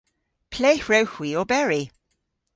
[0.53, 1.83] Ple hwrewgh hwi oberi?